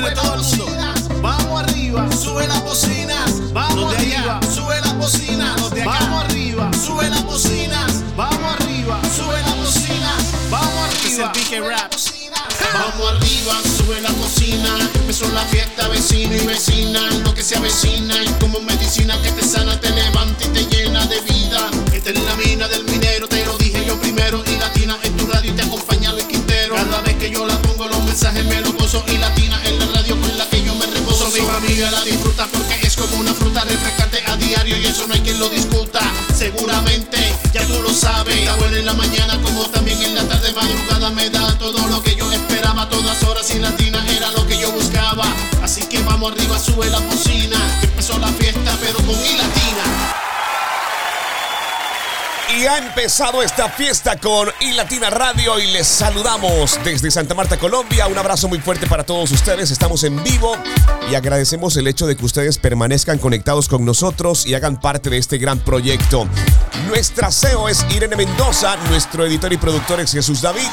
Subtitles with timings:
[0.00, 0.66] Viene todo el mundo.
[1.20, 2.08] Vamos arriba.
[2.12, 3.52] Sube las bocinas.
[3.52, 4.40] Vamos arriba.
[4.54, 5.60] Sube las bocinas.
[5.84, 6.70] Vamos arriba.
[6.72, 8.16] Sube las bocinas.
[8.16, 8.98] Vamos arriba.
[9.14, 10.50] Sube las bocinas.
[10.50, 11.32] Vamos arriba.
[11.34, 12.20] Es el Raps.
[12.72, 14.78] Vamos arriba, sube la bocina.
[14.94, 17.00] Empezó la fiesta, vecino y vecina.
[17.24, 21.04] Lo que se avecina y como medicina que te sana, te levanta y te llena
[21.06, 21.70] de vida.
[21.92, 24.42] Esta es la mina del minero, te lo dije yo primero.
[24.46, 26.74] Y latina en tu radio y te acompaña Luis Quintero.
[26.74, 29.04] Cada vez que yo la pongo, los mensajes me los gozo.
[29.08, 29.18] Y
[31.80, 35.20] Familia la disfruta porque es como una fruta refrescante a diario y eso no hay
[35.20, 36.00] quien lo discuta.
[36.36, 37.16] Seguramente
[37.54, 38.36] ya tú lo sabes.
[38.36, 42.02] Está buena en la mañana como también en la tarde madrugada me da todo lo
[42.02, 42.86] que yo esperaba.
[42.90, 45.24] Todas horas y latina era lo que yo buscaba.
[45.62, 47.56] Así que vamos arriba, sube la bocina.
[47.82, 49.16] Empezó la fiesta pero con
[52.60, 58.06] Y ha empezado esta fiesta con iLatina Radio y les saludamos desde Santa Marta, Colombia.
[58.06, 59.70] Un abrazo muy fuerte para todos ustedes.
[59.70, 60.54] Estamos en vivo
[61.10, 65.16] y agradecemos el hecho de que ustedes permanezcan conectados con nosotros y hagan parte de
[65.16, 66.28] este gran proyecto.
[66.86, 70.68] Nuestra CEO es Irene Mendoza, nuestro editor y productor es Jesús David.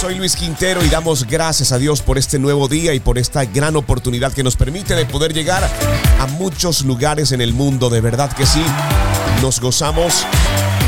[0.00, 3.44] Soy Luis Quintero y damos gracias a Dios por este nuevo día y por esta
[3.44, 5.70] gran oportunidad que nos permite de poder llegar
[6.18, 7.90] a muchos lugares en el mundo.
[7.90, 8.62] De verdad que sí,
[9.44, 10.24] nos gozamos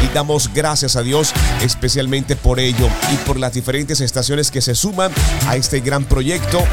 [0.02, 4.74] y damos gracias a Dios especialmente por ello y por las diferentes estaciones que se
[4.74, 5.12] suman
[5.46, 6.64] a este gran proyecto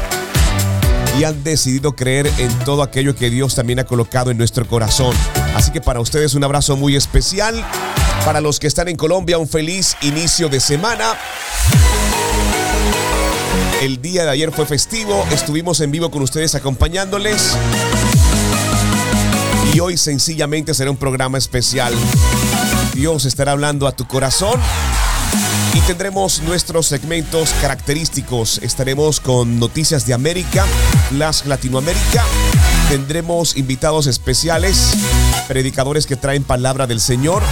[1.18, 5.14] y han decidido creer en todo aquello que Dios también ha colocado en nuestro corazón.
[5.54, 7.62] Así que para ustedes un abrazo muy especial.
[8.24, 11.18] Para los que están en Colombia, un feliz inicio de semana.
[13.82, 17.58] El día de ayer fue festivo, estuvimos en vivo con ustedes acompañándoles.
[19.74, 21.92] Y hoy sencillamente será un programa especial.
[22.94, 24.60] Dios estará hablando a tu corazón
[25.74, 28.58] y tendremos nuestros segmentos característicos.
[28.62, 30.64] Estaremos con noticias de América,
[31.10, 32.22] las Latinoamérica.
[32.88, 34.96] Tendremos invitados especiales,
[35.48, 37.42] predicadores que traen palabra del Señor.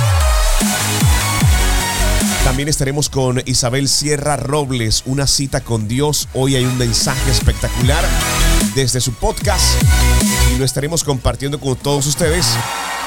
[2.45, 6.29] También estaremos con Isabel Sierra Robles, una cita con Dios.
[6.35, 8.05] Hoy hay un mensaje espectacular
[8.77, 9.65] desde su podcast
[10.53, 12.47] y lo estaremos compartiendo con todos ustedes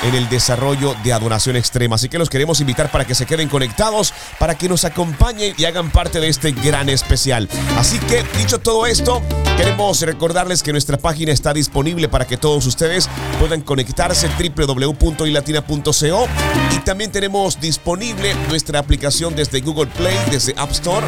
[0.04, 1.96] en el desarrollo de adoración extrema.
[1.96, 5.66] Así que los queremos invitar para que se queden conectados, para que nos acompañen y
[5.66, 7.48] hagan parte de este gran especial.
[7.78, 9.22] Así que, dicho todo esto,
[9.58, 16.28] queremos recordarles que nuestra página está disponible para que todos ustedes puedan conectarse www.ilatina.co
[16.76, 21.06] y también tenemos disponible nuestra aplicación desde Google Play, desde App Store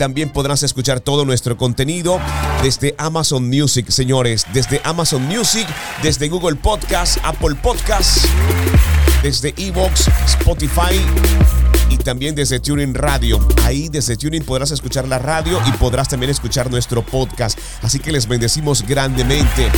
[0.00, 2.18] también podrás escuchar todo nuestro contenido
[2.62, 4.46] desde Amazon Music, señores.
[4.54, 5.66] Desde Amazon Music,
[6.02, 8.24] desde Google Podcast, Apple Podcast,
[9.22, 10.98] desde Evox, Spotify
[11.90, 13.46] y también desde Tuning Radio.
[13.62, 17.58] Ahí desde Tuning podrás escuchar la radio y podrás también escuchar nuestro podcast.
[17.82, 19.68] Así que les bendecimos grandemente.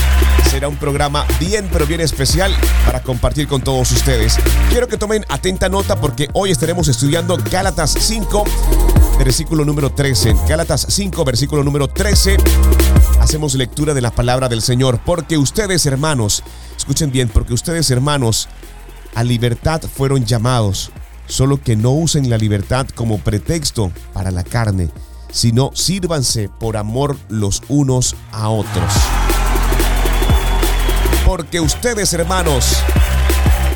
[0.48, 2.54] Será un programa bien pero bien especial
[2.86, 4.36] para compartir con todos ustedes.
[4.70, 8.44] Quiero que tomen atenta nota porque hoy estaremos estudiando Gálatas 5
[9.24, 10.34] versículo número 13.
[10.48, 12.36] Gálatas 5, versículo número 13.
[13.20, 15.00] Hacemos lectura de la palabra del Señor.
[15.04, 16.42] Porque ustedes, hermanos,
[16.76, 18.48] escuchen bien, porque ustedes, hermanos,
[19.14, 20.90] a libertad fueron llamados,
[21.26, 24.90] solo que no usen la libertad como pretexto para la carne,
[25.30, 28.92] sino sírvanse por amor los unos a otros.
[31.24, 32.78] Porque ustedes, hermanos,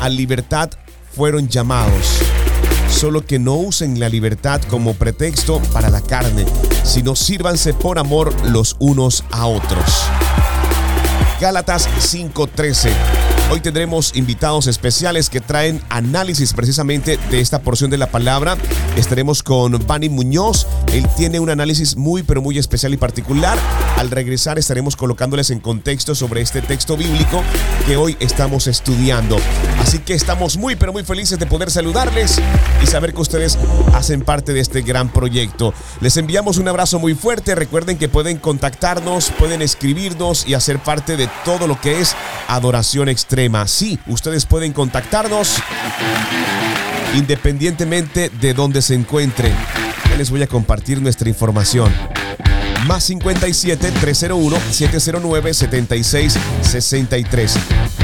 [0.01, 0.71] a libertad
[1.15, 2.21] fueron llamados
[2.97, 6.45] solo que no usen la libertad como pretexto para la carne,
[6.83, 9.85] sino sírvanse por amor los unos a otros.
[11.39, 12.89] Gálatas 5:13
[13.49, 18.57] Hoy tendremos invitados especiales que traen análisis precisamente de esta porción de la palabra.
[18.97, 20.67] Estaremos con Bani Muñoz.
[20.91, 23.57] Él tiene un análisis muy pero muy especial y particular.
[23.95, 27.41] Al regresar estaremos colocándoles en contexto sobre este texto bíblico
[27.85, 29.37] que hoy estamos estudiando.
[29.79, 32.41] Así que estamos muy pero muy felices de poder saludarles
[32.83, 33.57] y saber que ustedes
[33.93, 35.73] hacen parte de este gran proyecto.
[36.01, 37.55] Les enviamos un abrazo muy fuerte.
[37.55, 42.13] Recuerden que pueden contactarnos, pueden escribirnos y hacer parte de todo lo que es
[42.49, 43.36] adoración extrema
[43.67, 45.57] Sí, ustedes pueden contactarnos
[47.13, 49.53] independientemente de donde se encuentren.
[50.09, 51.93] Ya les voy a compartir nuestra información.
[52.85, 57.53] Más 57 301 709 76 63.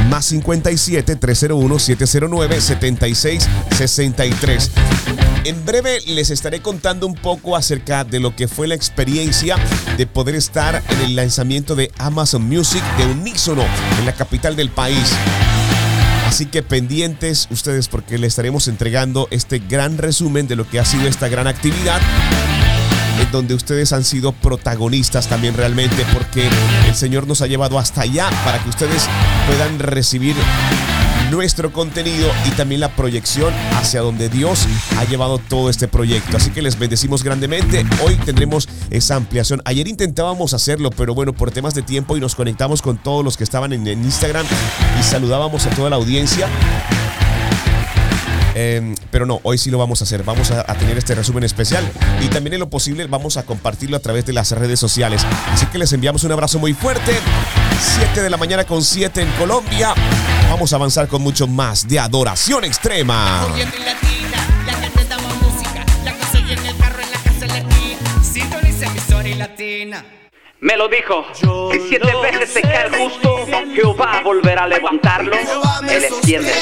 [0.10, 4.72] Más 57 301 709 76 63.
[5.46, 9.58] En breve les estaré contando un poco acerca de lo que fue la experiencia
[9.98, 13.66] de poder estar en el lanzamiento de Amazon Music de Unísono
[14.00, 15.12] en la capital del país.
[16.28, 20.86] Así que pendientes ustedes porque le estaremos entregando este gran resumen de lo que ha
[20.86, 22.02] sido esta gran actividad
[23.20, 26.48] en donde ustedes han sido protagonistas también realmente, porque
[26.88, 29.08] el Señor nos ha llevado hasta allá para que ustedes
[29.48, 30.36] puedan recibir
[31.34, 34.68] nuestro contenido y también la proyección hacia donde Dios
[34.98, 36.38] ha llevado todo este proyecto.
[36.38, 37.86] Así que les bendecimos grandemente.
[38.06, 39.62] Hoy tendremos esa ampliación.
[39.66, 43.36] Ayer intentábamos hacerlo, pero bueno, por temas de tiempo y nos conectamos con todos los
[43.36, 44.46] que estaban en, Instagram
[45.00, 46.48] y saludábamos a toda la audiencia.
[48.56, 50.24] Em, pero no, hoy sí lo vamos a hacer.
[50.24, 51.84] Vamos a, a, tener este resumen especial
[52.22, 55.26] y también en lo posible vamos a compartirlo a través de las redes sociales.
[55.52, 57.14] Así que les enviamos un abrazo muy fuerte.
[57.80, 59.94] 7 de la mañana con 7 en Colombia.
[60.50, 63.48] Vamos a avanzar con mucho más de adoración extrema.
[70.60, 73.46] Me lo dijo, si siete veces se cae el justo,
[73.76, 75.36] Jehová volverá a levantarlo.
[75.90, 76.54] Él extiende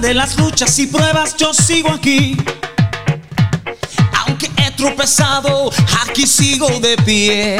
[0.00, 2.36] de las luchas y pruebas yo sigo aquí.
[4.78, 5.72] Tropezado,
[6.06, 7.58] aquí sigo de pie.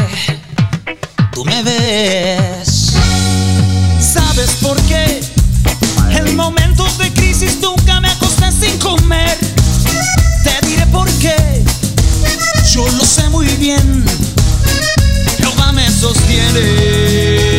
[1.32, 2.93] Tú me ves.
[4.00, 5.20] ¿Sabes por qué?
[6.11, 9.37] En momentos de crisis nunca me acosté sin comer.
[10.44, 11.65] Te diré por qué.
[12.73, 14.05] Yo lo sé muy bien.
[15.38, 17.57] Jehová me sostiene.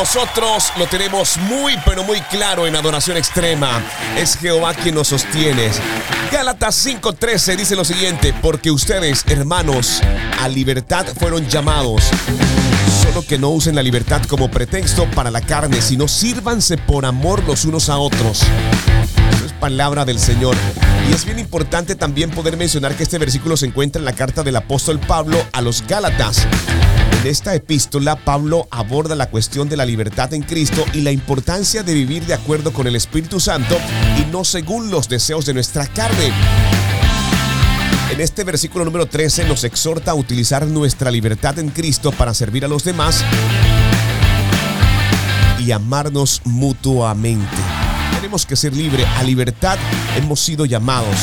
[0.00, 3.82] Nosotros lo tenemos muy pero muy claro en adoración extrema.
[4.16, 5.68] Es Jehová quien nos sostiene.
[6.32, 10.00] Gálatas 5:13 dice lo siguiente, porque ustedes, hermanos,
[10.40, 12.04] a libertad fueron llamados.
[13.02, 17.44] Solo que no usen la libertad como pretexto para la carne, sino sírvanse por amor
[17.44, 18.40] los unos a otros.
[19.34, 20.56] Eso es palabra del Señor.
[21.10, 24.42] Y es bien importante también poder mencionar que este versículo se encuentra en la carta
[24.42, 26.46] del apóstol Pablo a los Gálatas.
[27.20, 31.82] En esta epístola, Pablo aborda la cuestión de la libertad en Cristo y la importancia
[31.82, 33.76] de vivir de acuerdo con el Espíritu Santo
[34.18, 36.32] y no según los deseos de nuestra carne.
[38.10, 42.64] En este versículo número 13 nos exhorta a utilizar nuestra libertad en Cristo para servir
[42.64, 43.22] a los demás
[45.58, 47.56] y amarnos mutuamente.
[48.14, 49.06] Tenemos que ser libres.
[49.18, 49.78] A libertad
[50.16, 51.16] hemos sido llamados.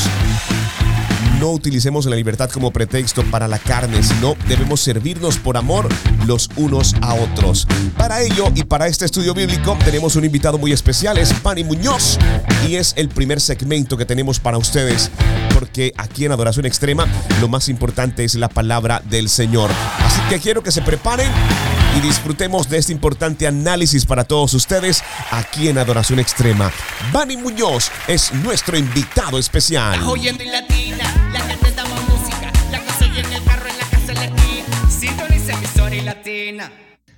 [1.38, 5.88] No utilicemos la libertad como pretexto para la carne, sino debemos servirnos por amor
[6.26, 7.66] los unos a otros.
[7.96, 12.18] Para ello y para este estudio bíblico tenemos un invitado muy especial, es Pani Muñoz,
[12.66, 15.12] y es el primer segmento que tenemos para ustedes,
[15.54, 17.06] porque aquí en Adoración Extrema
[17.40, 19.70] lo más importante es la palabra del Señor.
[20.00, 21.30] Así que quiero que se preparen
[21.96, 26.72] y disfrutemos de este importante análisis para todos ustedes aquí en Adoración Extrema.
[27.12, 30.02] Bani Muñoz es nuestro invitado especial.
[30.02, 30.97] oyendo en latina,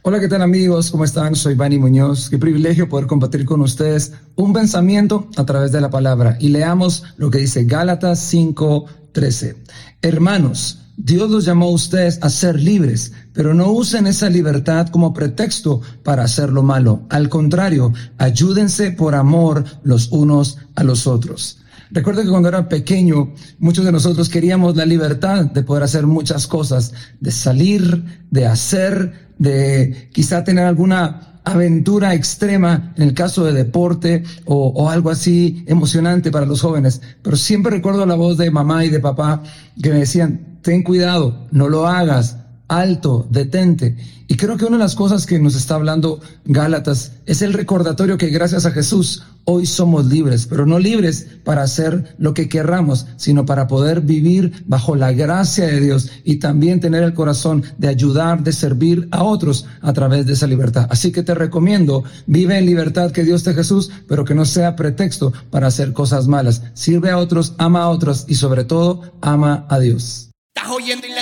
[0.02, 0.90] Hola, ¿qué tal amigos?
[0.90, 1.36] ¿Cómo están?
[1.36, 2.28] Soy Bani Muñoz.
[2.30, 6.36] Qué privilegio poder compartir con ustedes un pensamiento a través de la palabra.
[6.40, 9.56] Y leamos lo que dice Gálatas 5:13.
[10.02, 15.14] Hermanos, Dios los llamó a ustedes a ser libres, pero no usen esa libertad como
[15.14, 17.02] pretexto para hacer lo malo.
[17.10, 21.59] Al contrario, ayúdense por amor los unos a los otros.
[21.90, 26.46] Recuerdo que cuando era pequeño, muchos de nosotros queríamos la libertad de poder hacer muchas
[26.46, 33.52] cosas, de salir, de hacer, de quizá tener alguna aventura extrema en el caso de
[33.52, 37.00] deporte o, o, algo así emocionante para los jóvenes.
[37.22, 39.42] Pero siempre recuerdo la voz de mamá y de papá
[39.82, 42.36] que me decían, ten cuidado, no lo hagas,
[42.70, 43.96] alto, detente.
[44.28, 48.16] Y creo que una de las cosas que nos está hablando Gálatas es el recordatorio
[48.16, 53.06] que gracias a Jesús hoy somos libres, pero no libres para hacer lo que querramos,
[53.16, 57.88] sino para poder vivir bajo la gracia de Dios y también tener el corazón de
[57.88, 60.86] ayudar, de servir a otros a través de esa libertad.
[60.90, 64.76] Así que te recomiendo, vive en libertad que Dios te Jesús, pero que no sea
[64.76, 66.62] pretexto para hacer cosas malas.
[66.74, 70.30] Sirve a otros, ama a otros y sobre todo ama a Dios.
[70.54, 71.14] Estás oyendo en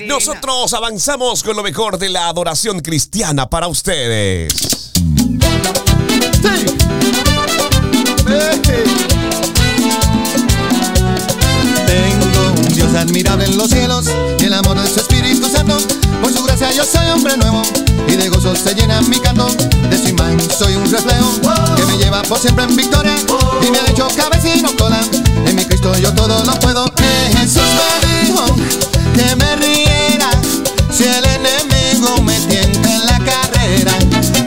[0.00, 0.14] latina.
[0.14, 4.92] Nosotros avanzamos con lo mejor de la adoración cristiana para ustedes.
[11.86, 14.06] Tengo un Dios admirable en los cielos
[14.38, 15.76] y el amor de su Espíritu Santo.
[16.22, 17.62] Por su gracia yo soy hombre nuevo
[18.08, 19.48] y de gozo se llena mi canto.
[19.88, 21.40] De su imagen soy un reflejo
[21.76, 23.14] que me lleva por siempre en victoria
[23.66, 25.00] y me ha hecho cabeza y no cola.
[25.46, 26.86] En mi Cristo yo todo lo puedo.
[26.86, 30.30] Eh, Jesús me dijo que me riera
[30.90, 33.92] si el enemigo me tienta en la carrera.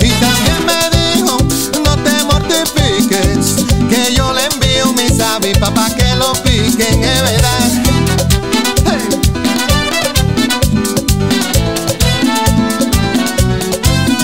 [0.01, 1.37] Y también me dijo
[1.83, 3.55] no te mortifiques
[3.89, 7.69] que yo le envío mis avis papá que lo piquen, es verdad.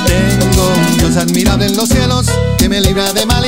[0.06, 2.26] Tengo Dios admirable en los cielos
[2.58, 3.39] que me libra de mal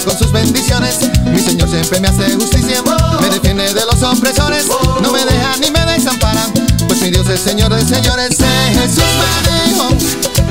[0.00, 0.98] con sus bendiciones.
[1.26, 2.82] Mi Señor siempre me hace justicia,
[3.20, 4.66] me defiende de los opresores,
[5.02, 6.46] no me deja ni me desampara.
[6.88, 8.40] Pues mi Dios es Señor de señores.
[8.40, 9.04] Eh, Jesús
[9.44, 9.88] me dijo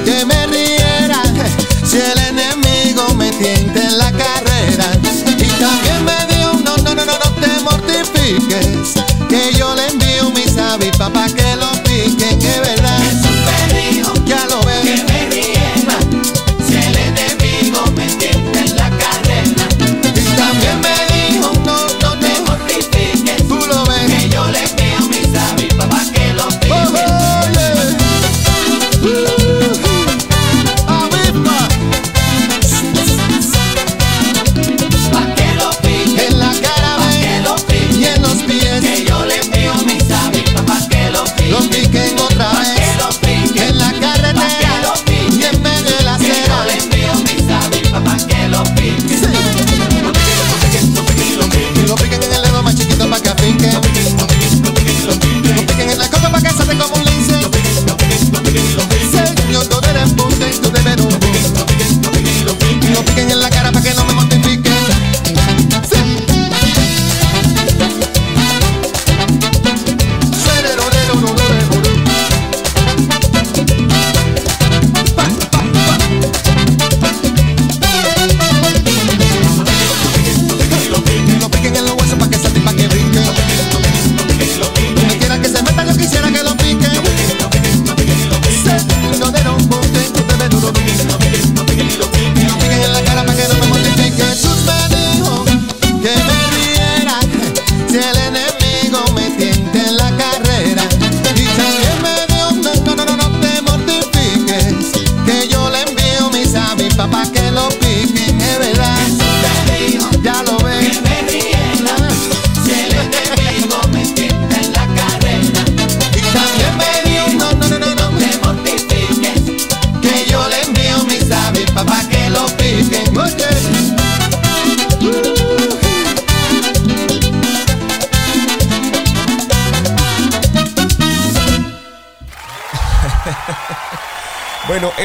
[0.05, 1.24] que me riera
[1.83, 4.86] si el enemigo me tienta en la carrera.
[5.38, 8.93] Y también me dijo, no, no, no, no, no te mortifiques,
[9.27, 11.80] que yo le envío mis avis papá que lo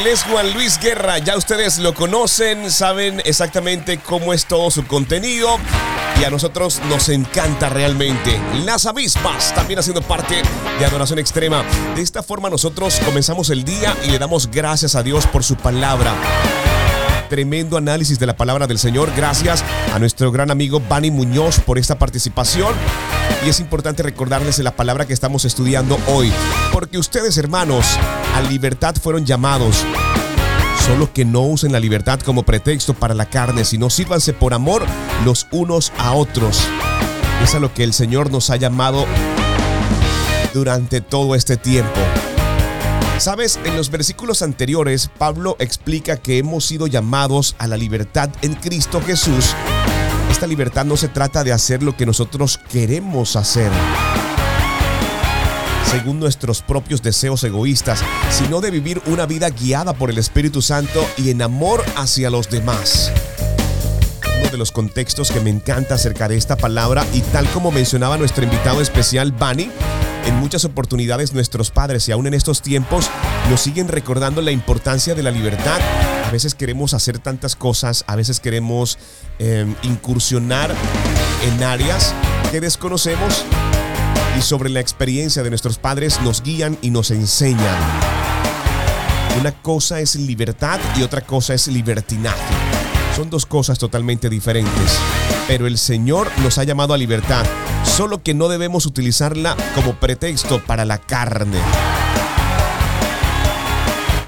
[0.07, 5.59] es Juan Luis Guerra, ya ustedes lo conocen, saben exactamente cómo es todo su contenido
[6.21, 8.39] y a nosotros nos encanta realmente.
[8.65, 10.43] Las avispas también haciendo parte
[10.79, 11.65] de Adoración Extrema.
[11.97, 15.57] De esta forma nosotros comenzamos el día y le damos gracias a Dios por su
[15.57, 16.15] palabra
[17.29, 19.11] tremendo análisis de la palabra del Señor.
[19.17, 22.73] Gracias a nuestro gran amigo Bani Muñoz por esta participación.
[23.45, 26.33] Y es importante recordarles la palabra que estamos estudiando hoy,
[26.73, 27.87] porque ustedes hermanos
[28.35, 29.85] a libertad fueron llamados.
[30.87, 34.85] Solo que no usen la libertad como pretexto para la carne, sino sírvanse por amor
[35.25, 36.61] los unos a otros.
[37.43, 39.05] Es a lo que el Señor nos ha llamado
[40.55, 42.01] durante todo este tiempo.
[43.19, 48.55] Sabes, en los versículos anteriores, Pablo explica que hemos sido llamados a la libertad en
[48.55, 49.55] Cristo Jesús.
[50.37, 53.73] Esta libertad no se trata de hacer lo que nosotros queremos hacer
[55.91, 61.09] según nuestros propios deseos egoístas, sino de vivir una vida guiada por el Espíritu Santo
[61.17, 63.11] y en amor hacia los demás.
[64.39, 68.19] Uno de los contextos que me encanta acerca de esta palabra y tal como mencionaba
[68.19, 69.71] nuestro invitado especial, Bani,
[70.27, 73.09] en muchas oportunidades nuestros padres y aún en estos tiempos
[73.49, 75.81] nos siguen recordando la importancia de la libertad.
[76.27, 78.99] A veces queremos hacer tantas cosas, a veces queremos
[79.39, 80.75] em, incursionar
[81.45, 82.13] en áreas
[82.51, 83.45] que desconocemos
[84.37, 87.77] y sobre la experiencia de nuestros padres nos guían y nos enseñan.
[89.39, 92.55] Una cosa es libertad y otra cosa es libertinaje.
[93.15, 94.99] Son dos cosas totalmente diferentes.
[95.47, 97.47] Pero el Señor nos ha llamado a libertad,
[97.85, 101.61] solo que no debemos utilizarla como pretexto para la carne.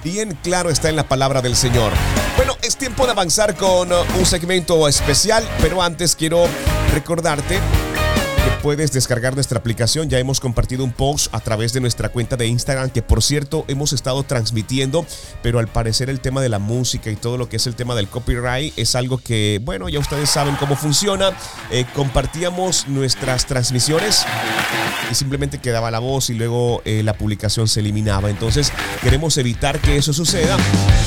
[0.04, 1.92] Bien claro está en la palabra del Señor.
[2.36, 6.46] Bueno, es tiempo de avanzar con un segmento especial, pero antes quiero
[6.94, 7.58] recordarte
[8.68, 10.10] puedes descargar nuestra aplicación.
[10.10, 13.64] Ya hemos compartido un post a través de nuestra cuenta de Instagram que por cierto
[13.66, 15.06] hemos estado transmitiendo,
[15.42, 17.94] pero al parecer el tema de la música y todo lo que es el tema
[17.94, 21.30] del copyright es algo que, bueno, ya ustedes saben cómo funciona.
[21.70, 24.26] Eh, compartíamos nuestras transmisiones
[25.10, 28.28] y simplemente quedaba la voz y luego eh, la publicación se eliminaba.
[28.28, 30.58] Entonces queremos evitar que eso suceda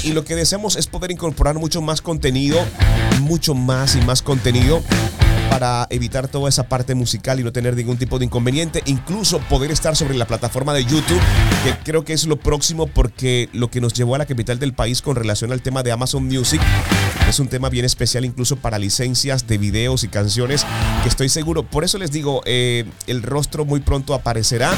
[0.02, 2.58] y lo que deseamos es poder incorporar mucho más contenido,
[3.19, 4.82] mucho más y más contenido
[5.52, 8.82] para evitar toda esa parte musical y no tener ningún tipo de inconveniente.
[8.86, 11.20] Incluso poder estar sobre la plataforma de YouTube,
[11.66, 14.74] que creo que es lo próximo porque lo que nos llevó a la capital del
[14.74, 16.62] país con relación al tema de Amazon Music
[17.28, 20.66] es un tema bien especial incluso para licencias de videos y canciones
[21.04, 21.64] que estoy seguro.
[21.64, 24.72] Por eso les digo, eh, el rostro muy pronto aparecerá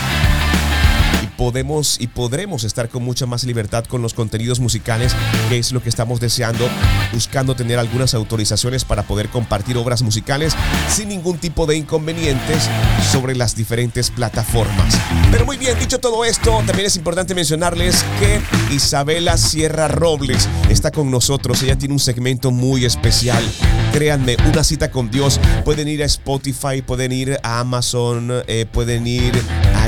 [1.43, 5.13] podemos y podremos estar con mucha más libertad con los contenidos musicales,
[5.49, 6.69] que es lo que estamos deseando,
[7.11, 10.55] buscando tener algunas autorizaciones para poder compartir obras musicales
[10.87, 12.69] sin ningún tipo de inconvenientes
[13.11, 14.97] sobre las diferentes plataformas.
[15.33, 18.39] Pero muy bien, dicho todo esto, también es importante mencionarles que
[18.73, 21.61] Isabela Sierra Robles está con nosotros.
[21.61, 23.43] Ella tiene un segmento muy especial.
[23.91, 25.41] Créanme, una cita con Dios.
[25.65, 29.33] Pueden ir a Spotify, pueden ir a Amazon, eh, pueden ir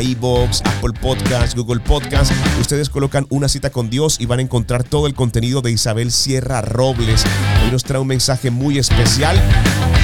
[0.01, 2.31] iBox, Apple Podcast, Google Podcast.
[2.60, 6.12] Ustedes colocan una cita con Dios y van a encontrar todo el contenido de Isabel
[6.12, 7.23] Sierra Robles.
[7.63, 9.41] Hoy nos trae un mensaje muy especial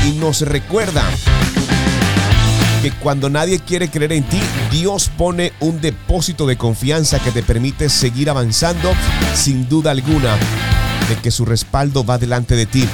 [0.07, 1.03] y nos recuerda
[2.81, 7.43] que cuando nadie quiere creer en ti, Dios pone un depósito de confianza que te
[7.43, 8.93] permite seguir avanzando
[9.35, 10.35] sin duda alguna
[11.09, 12.87] de que su respaldo va delante de ti.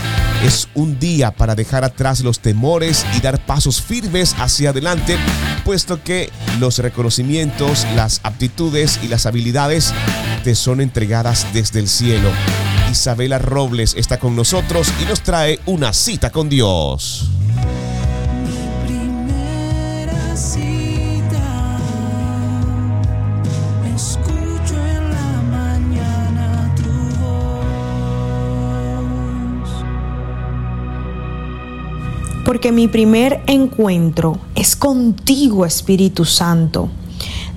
[0.44, 5.18] Es un día para dejar atrás los temores y dar pasos firmes hacia adelante,
[5.66, 9.94] puesto que los reconocimientos, las aptitudes y las habilidades
[10.44, 12.30] te son entregadas desde el cielo.
[12.92, 17.30] Isabela Robles está con nosotros y nos trae una cita con Dios.
[32.48, 36.88] Porque mi primer encuentro es contigo, Espíritu Santo.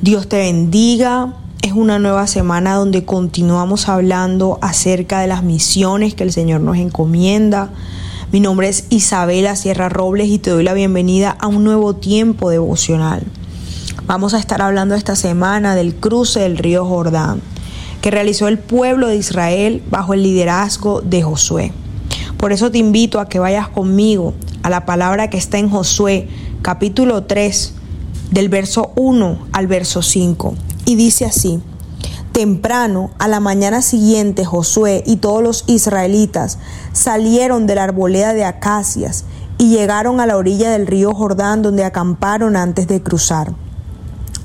[0.00, 1.33] Dios te bendiga.
[1.62, 6.76] Es una nueva semana donde continuamos hablando acerca de las misiones que el Señor nos
[6.76, 7.70] encomienda.
[8.33, 12.50] Mi nombre es Isabela Sierra Robles y te doy la bienvenida a un nuevo tiempo
[12.50, 13.22] devocional.
[14.07, 17.40] Vamos a estar hablando esta semana del cruce del río Jordán
[18.03, 21.72] que realizó el pueblo de Israel bajo el liderazgo de Josué.
[22.37, 26.29] Por eso te invito a que vayas conmigo a la palabra que está en Josué
[26.62, 27.75] capítulo 3
[28.31, 30.55] del verso 1 al verso 5.
[30.85, 31.61] Y dice así,
[32.33, 36.59] temprano a la mañana siguiente Josué y todos los israelitas
[36.92, 39.25] salieron de la arboleda de acacias
[39.59, 43.53] y llegaron a la orilla del río Jordán donde acamparon antes de cruzar.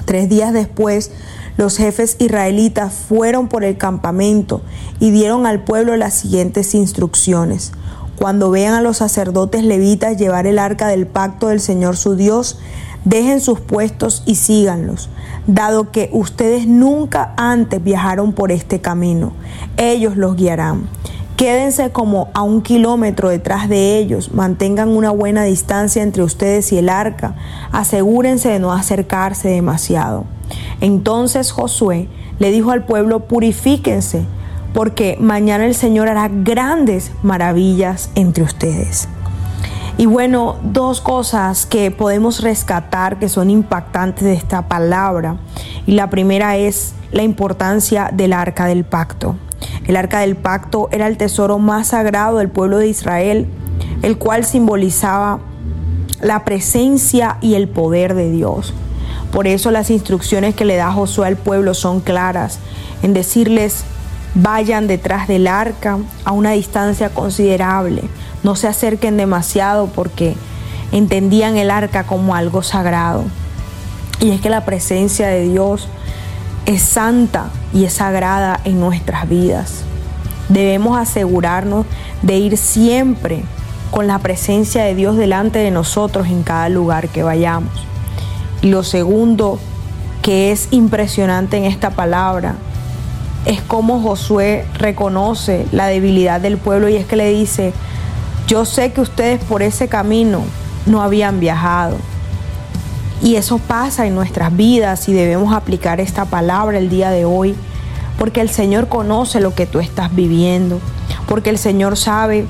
[0.05, 1.11] Tres días después
[1.57, 4.61] los jefes israelitas fueron por el campamento
[4.99, 7.71] y dieron al pueblo las siguientes instrucciones.
[8.17, 12.59] Cuando vean a los sacerdotes levitas llevar el arca del pacto del Señor su Dios,
[13.03, 15.09] dejen sus puestos y síganlos,
[15.47, 19.33] dado que ustedes nunca antes viajaron por este camino.
[19.77, 20.89] Ellos los guiarán.
[21.37, 26.77] Quédense como a un kilómetro detrás de ellos, mantengan una buena distancia entre ustedes y
[26.77, 27.35] el arca,
[27.73, 30.23] asegúrense de no acercarse demasiado.
[30.79, 32.07] Entonces Josué
[32.39, 34.25] le dijo al pueblo, purifíquense,
[34.75, 39.07] porque mañana el Señor hará grandes maravillas entre ustedes.
[39.97, 45.37] Y bueno, dos cosas que podemos rescatar que son impactantes de esta palabra.
[45.87, 49.37] Y la primera es la importancia del arca del pacto.
[49.87, 53.47] El arca del pacto era el tesoro más sagrado del pueblo de Israel,
[54.01, 55.39] el cual simbolizaba
[56.19, 58.73] la presencia y el poder de Dios.
[59.31, 62.59] Por eso las instrucciones que le da Josué al pueblo son claras,
[63.03, 63.85] en decirles,
[64.35, 68.03] vayan detrás del arca a una distancia considerable,
[68.43, 70.35] no se acerquen demasiado porque
[70.91, 73.23] entendían el arca como algo sagrado.
[74.19, 75.87] Y es que la presencia de Dios
[76.65, 79.83] es santa y es sagrada en nuestras vidas.
[80.49, 81.85] Debemos asegurarnos
[82.21, 83.43] de ir siempre
[83.91, 87.71] con la presencia de Dios delante de nosotros en cada lugar que vayamos.
[88.61, 89.59] Y lo segundo
[90.21, 92.55] que es impresionante en esta palabra
[93.45, 97.73] es cómo Josué reconoce la debilidad del pueblo y es que le dice,
[98.47, 100.41] yo sé que ustedes por ese camino
[100.85, 101.97] no habían viajado
[103.21, 107.55] y eso pasa en nuestras vidas y debemos aplicar esta palabra el día de hoy,
[108.19, 110.79] porque el Señor conoce lo que tú estás viviendo,
[111.27, 112.45] porque el Señor sabe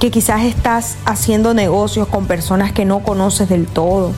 [0.00, 4.12] que quizás estás haciendo negocios con personas que no conoces del todo,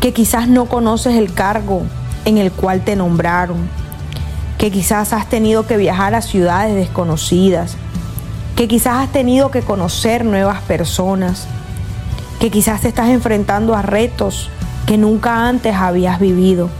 [0.00, 1.82] que quizás no conoces el cargo
[2.24, 3.68] en el cual te nombraron,
[4.62, 7.74] que quizás has tenido que viajar a ciudades desconocidas,
[8.54, 11.48] que quizás has tenido que conocer nuevas personas,
[12.38, 14.50] que quizás te estás enfrentando a retos
[14.86, 16.70] que nunca antes habías vivido.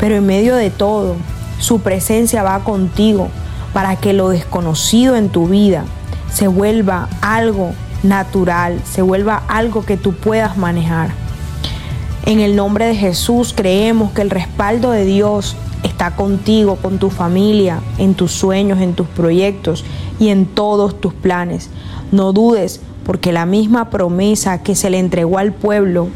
[0.00, 1.16] Pero en medio de todo,
[1.58, 3.28] su presencia va contigo
[3.74, 5.84] para que lo desconocido en tu vida
[6.32, 11.10] se vuelva algo natural, se vuelva algo que tú puedas manejar.
[12.24, 17.10] En el nombre de Jesús creemos que el respaldo de Dios está contigo, con tu
[17.10, 19.84] familia, en tus sueños, en tus proyectos
[20.18, 21.70] y en todos tus planes.
[22.10, 26.08] No dudes porque la misma promesa que se le entregó al pueblo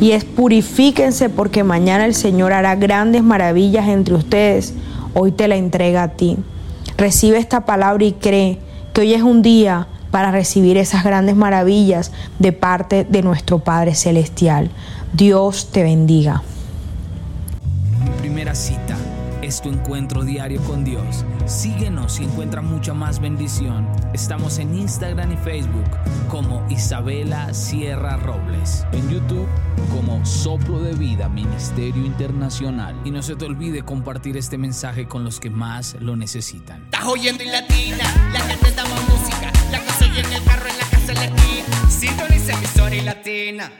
[0.00, 4.74] y es purifíquense porque mañana el Señor hará grandes maravillas entre ustedes.
[5.14, 6.36] Hoy te la entrega a ti.
[6.98, 8.58] Recibe esta palabra y cree
[8.92, 13.94] que hoy es un día para recibir esas grandes maravillas de parte de nuestro Padre
[13.94, 14.70] Celestial.
[15.12, 16.42] Dios te bendiga.
[18.20, 18.96] Primera cita
[19.46, 21.24] es tu encuentro diario con Dios.
[21.46, 23.88] Síguenos y encuentra mucha más bendición.
[24.12, 25.88] Estamos en Instagram y Facebook
[26.28, 28.84] como Isabela Sierra Robles.
[28.90, 29.46] En YouTube
[29.92, 33.00] como Soplo de Vida Ministerio Internacional.
[33.04, 36.82] Y no se te olvide compartir este mensaje con los que más lo necesitan.
[36.86, 40.78] Estás oyendo y latina, la gente estamos música, la que soy en el carro, en
[40.78, 41.90] la casa, en la esquina.
[41.90, 43.70] Sintoniza emisora y latina.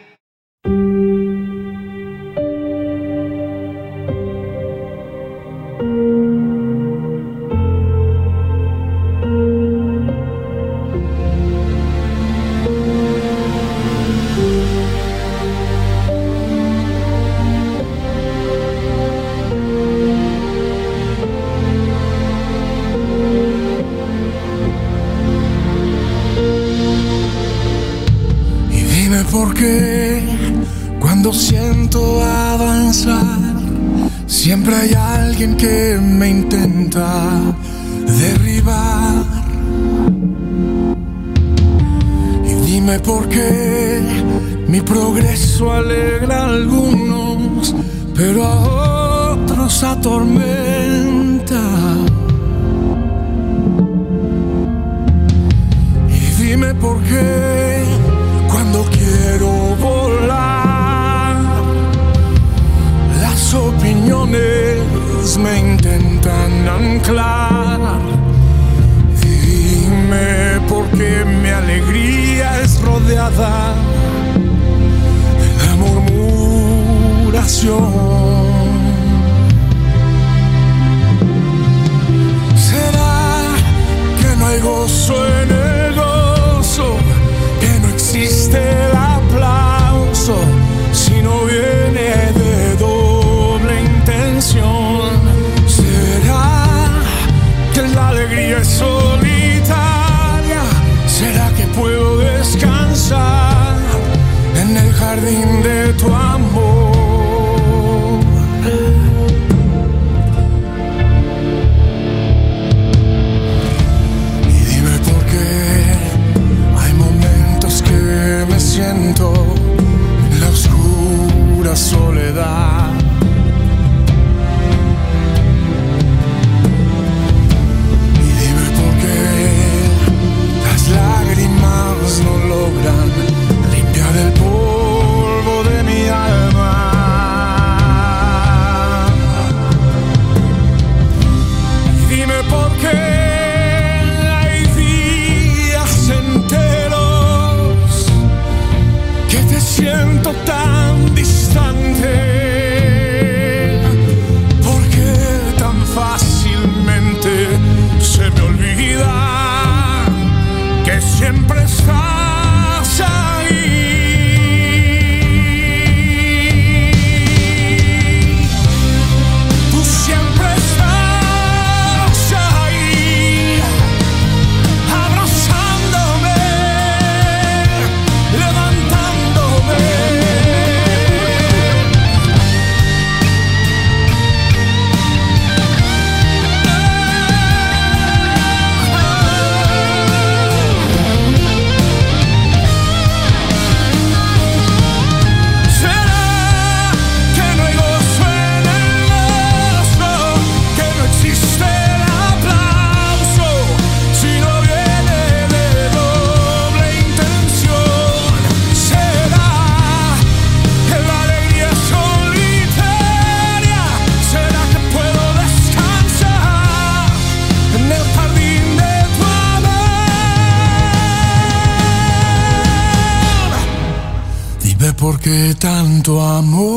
[225.26, 226.75] Qué tanto amor.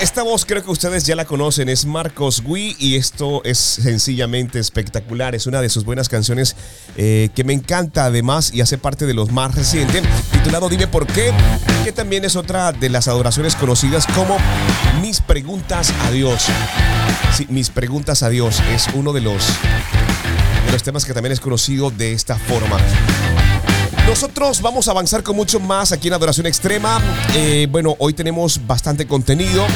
[0.00, 4.58] Esta voz creo que ustedes ya la conocen, es Marcos Gui y esto es sencillamente
[4.58, 6.56] espectacular, es una de sus buenas canciones
[6.96, 11.06] eh, que me encanta además y hace parte de los más recientes, titulado Dime por
[11.06, 11.32] qué,
[11.84, 14.36] que también es otra de las adoraciones conocidas como
[15.00, 16.44] Mis preguntas a Dios.
[17.34, 19.46] Sí, Mis preguntas a Dios es uno de los,
[20.66, 22.78] de los temas que también es conocido de esta forma.
[24.06, 27.02] Nosotros vamos a avanzar con mucho más aquí en Adoración Extrema.
[27.34, 29.66] Eh, bueno, hoy tenemos bastante contenido.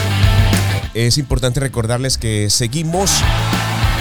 [0.94, 3.10] Es importante recordarles que seguimos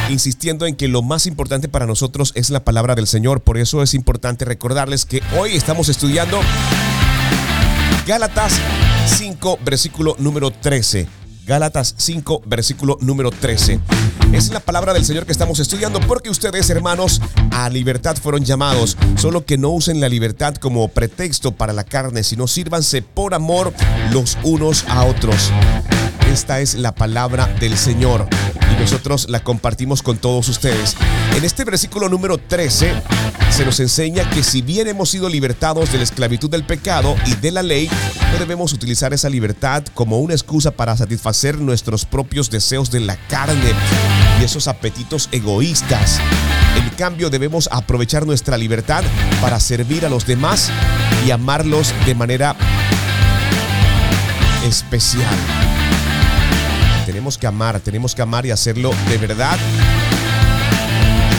[0.10, 3.42] insistiendo en que lo más importante para nosotros es la palabra del Señor.
[3.42, 6.40] Por eso es importante recordarles que hoy estamos estudiando
[8.06, 8.60] Gálatas
[9.08, 11.19] 5, versículo número 13.
[11.50, 13.80] Gálatas 5, versículo número 13.
[14.34, 18.96] Es la palabra del Señor que estamos estudiando porque ustedes, hermanos, a libertad fueron llamados.
[19.16, 23.74] Solo que no usen la libertad como pretexto para la carne, sino sírvanse por amor
[24.12, 25.52] los unos a otros.
[26.32, 28.28] Esta es la palabra del Señor
[28.72, 30.96] y nosotros la compartimos con todos ustedes.
[31.36, 32.94] En este versículo número 13
[33.50, 37.34] se nos enseña que si bien hemos sido libertados de la esclavitud del pecado y
[37.36, 37.90] de la ley,
[38.32, 43.18] no debemos utilizar esa libertad como una excusa para satisfacer nuestros propios deseos de la
[43.28, 43.74] carne
[44.40, 46.20] y esos apetitos egoístas.
[46.78, 49.04] En cambio, debemos aprovechar nuestra libertad
[49.42, 50.70] para servir a los demás
[51.26, 52.56] y amarlos de manera
[54.64, 55.59] especial.
[57.30, 59.56] Tenemos que amar, tenemos que amar y hacerlo de verdad.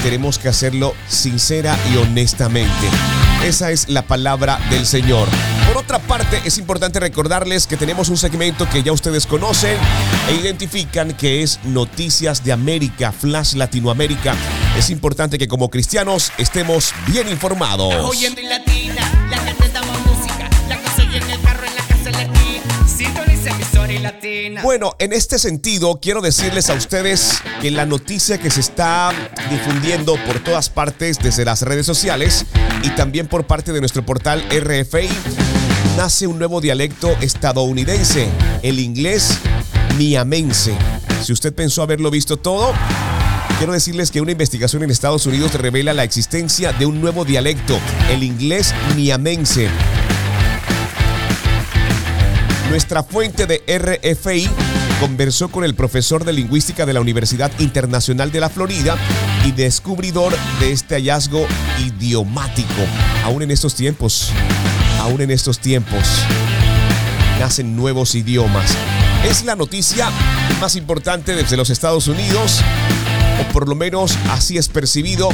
[0.04, 2.70] Tenemos que hacerlo sincera y honestamente.
[3.42, 5.26] Esa es la palabra del Señor.
[5.66, 9.76] Por otra parte, es importante recordarles que tenemos un segmento que ya ustedes conocen
[10.28, 14.36] e identifican que es Noticias de América, Flash Latinoamérica.
[14.78, 17.92] Es importante que como cristianos estemos bien informados.
[24.62, 29.12] Bueno, en este sentido, quiero decirles a ustedes que la noticia que se está
[29.50, 32.46] difundiendo por todas partes desde las redes sociales
[32.82, 35.08] y también por parte de nuestro portal RFI,
[35.96, 38.28] nace un nuevo dialecto estadounidense,
[38.62, 39.38] el inglés
[39.96, 40.74] miamense.
[41.22, 42.72] Si usted pensó haberlo visto todo,
[43.58, 47.78] quiero decirles que una investigación en Estados Unidos revela la existencia de un nuevo dialecto,
[48.10, 49.68] el inglés miamense.
[52.70, 54.48] Nuestra fuente de RFI
[55.00, 58.96] conversó con el profesor de lingüística de la Universidad Internacional de la Florida
[59.44, 61.48] y descubridor de este hallazgo
[61.84, 62.68] idiomático.
[63.24, 64.30] Aún en estos tiempos,
[65.00, 66.22] aún en estos tiempos,
[67.40, 68.70] nacen nuevos idiomas.
[69.28, 70.08] Es la noticia
[70.60, 72.60] más importante desde los Estados Unidos,
[73.40, 75.30] o por lo menos así es percibido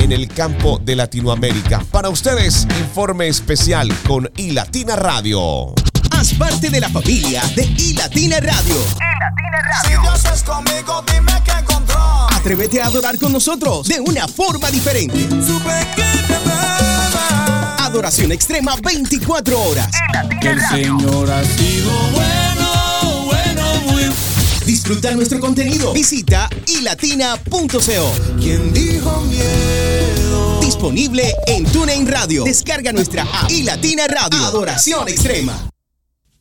[0.00, 1.84] en el campo de Latinoamérica.
[1.92, 5.74] Para ustedes, informe especial con iLatina Radio.
[6.20, 8.76] Haz parte de la familia de iLatina Radio.
[9.82, 11.96] Si Dios es conmigo, dime qué encontró.
[12.30, 15.26] Atrévete a adorar con nosotros de una forma diferente.
[17.78, 19.90] Adoración extrema 24 horas.
[20.42, 24.04] Que el Señor ha sido bueno, bueno, muy
[24.66, 25.94] Disfruta nuestro contenido.
[25.94, 28.12] Visita ilatina.co.
[28.38, 30.60] ¿Quién dijo miedo?
[30.60, 32.44] Disponible en TuneIn Radio.
[32.44, 34.44] Descarga nuestra app iLatina Radio.
[34.44, 35.69] Adoración extrema.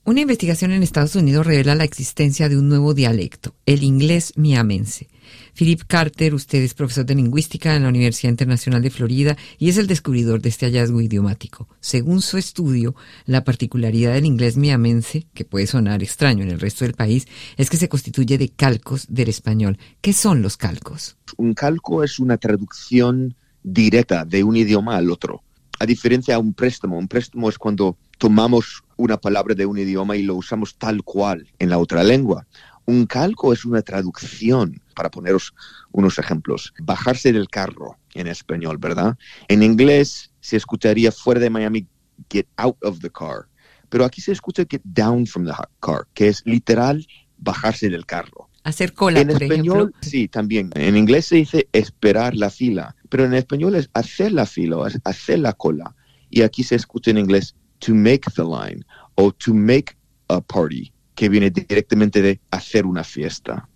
[0.09, 5.07] Una investigación en Estados Unidos revela la existencia de un nuevo dialecto, el inglés miamense.
[5.53, 9.77] Philip Carter, usted es profesor de lingüística en la Universidad Internacional de Florida y es
[9.77, 11.67] el descubridor de este hallazgo idiomático.
[11.79, 12.95] Según su estudio,
[13.27, 17.69] la particularidad del inglés miamense, que puede sonar extraño en el resto del país, es
[17.69, 19.77] que se constituye de calcos del español.
[20.01, 21.17] ¿Qué son los calcos?
[21.37, 25.43] Un calco es una traducción directa de un idioma al otro.
[25.79, 30.17] A diferencia de un préstamo, un préstamo es cuando tomamos una palabra de un idioma
[30.17, 32.45] y lo usamos tal cual en la otra lengua.
[32.85, 35.53] Un calco es una traducción, para poneros
[35.91, 36.73] unos ejemplos.
[36.79, 39.17] Bajarse del carro en español, ¿verdad?
[39.47, 41.87] En inglés se escucharía fuera de Miami,
[42.29, 43.45] get out of the car.
[43.89, 47.05] Pero aquí se escucha get down from the car, que es literal
[47.37, 48.49] bajarse del carro.
[48.63, 49.99] Hacer cola, En por español, ejemplo.
[50.01, 50.69] sí, también.
[50.75, 54.99] En inglés se dice esperar la fila, pero en español es hacer la fila, es
[55.03, 55.95] hacer la cola.
[56.29, 59.95] Y aquí se escucha en inglés to make the line o to make
[60.29, 63.67] a party, que viene directamente de hacer una fiesta.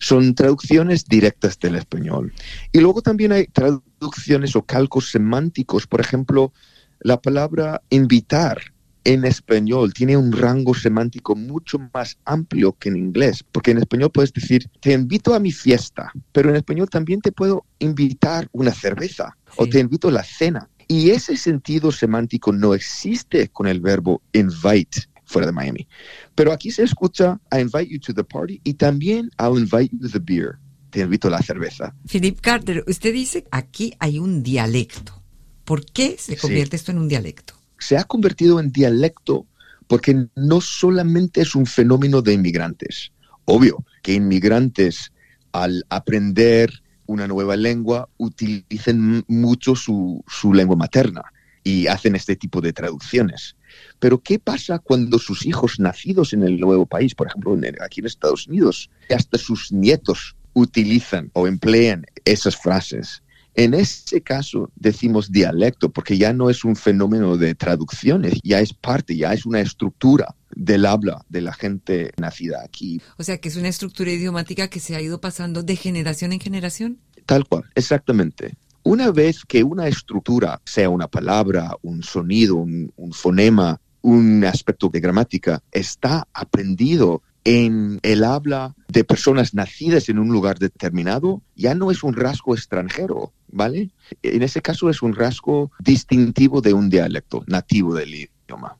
[0.00, 2.32] Son traducciones directas del español.
[2.72, 5.86] Y luego también hay traducciones o calcos semánticos.
[5.86, 6.52] Por ejemplo,
[7.00, 8.58] la palabra invitar
[9.04, 14.10] en español tiene un rango semántico mucho más amplio que en inglés, porque en español
[14.12, 18.72] puedes decir, te invito a mi fiesta, pero en español también te puedo invitar una
[18.72, 20.68] cerveza o te invito a la cena.
[20.88, 25.86] Y ese sentido semántico no existe con el verbo invite fuera de Miami.
[26.34, 29.98] Pero aquí se escucha I invite you to the party y también I'll invite you
[30.00, 30.58] to the beer.
[30.90, 31.94] Te invito a la cerveza.
[32.10, 35.22] Philip Carter, usted dice aquí hay un dialecto.
[35.64, 36.40] ¿Por qué se Sí.
[36.40, 37.57] convierte esto en un dialecto?
[37.78, 39.46] Se ha convertido en dialecto
[39.86, 43.12] porque no solamente es un fenómeno de inmigrantes.
[43.44, 45.12] Obvio que inmigrantes
[45.52, 46.70] al aprender
[47.06, 51.22] una nueva lengua utilizan mucho su, su lengua materna
[51.64, 53.56] y hacen este tipo de traducciones.
[53.98, 58.06] Pero ¿qué pasa cuando sus hijos nacidos en el nuevo país, por ejemplo aquí en
[58.06, 63.22] Estados Unidos, hasta sus nietos utilizan o emplean esas frases?
[63.58, 68.72] En ese caso decimos dialecto porque ya no es un fenómeno de traducciones, ya es
[68.72, 73.02] parte, ya es una estructura del habla de la gente nacida aquí.
[73.16, 76.38] O sea, que es una estructura idiomática que se ha ido pasando de generación en
[76.38, 77.00] generación.
[77.26, 78.54] Tal cual, exactamente.
[78.84, 84.88] Una vez que una estructura, sea una palabra, un sonido, un, un fonema, un aspecto
[84.88, 91.74] de gramática, está aprendido en el habla de personas nacidas en un lugar determinado, ya
[91.74, 93.90] no es un rasgo extranjero, ¿vale?
[94.22, 98.28] En ese caso es un rasgo distintivo de un dialecto nativo del idioma.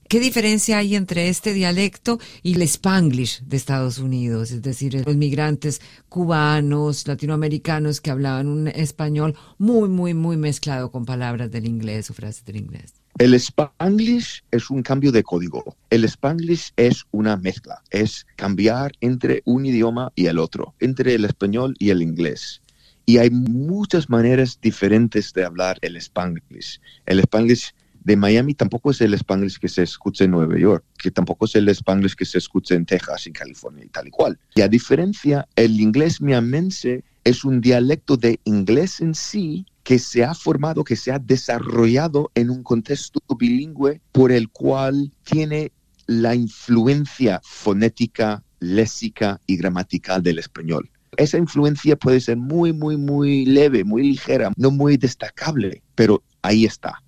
[0.09, 4.51] ¿Qué diferencia hay entre este dialecto y el Spanglish de Estados Unidos?
[4.51, 11.05] Es decir, los migrantes cubanos, latinoamericanos que hablaban un español muy, muy, muy mezclado con
[11.05, 12.95] palabras del inglés o frases del inglés.
[13.19, 15.77] El Spanglish es un cambio de código.
[15.91, 21.25] El Spanglish es una mezcla, es cambiar entre un idioma y el otro, entre el
[21.25, 22.63] español y el inglés.
[23.09, 26.79] Y hay muchas maneras diferentes de hablar el Spanglish.
[27.07, 31.11] El Spanglish de Miami tampoco es el Spanglish que se escucha en Nueva York, que
[31.11, 34.39] tampoco es el Spanglish que se escucha en Texas, en California y tal y cual.
[34.57, 40.23] Y a diferencia, el inglés miamense es un dialecto de inglés en sí que se
[40.23, 45.73] ha formado, que se ha desarrollado en un contexto bilingüe por el cual tiene
[46.07, 50.91] la influencia fonética, léxica y gramatical del español.
[51.17, 56.65] Esa influencia puede ser muy, muy, muy leve, muy ligera, no muy destacable, pero ahí
[56.65, 57.03] está.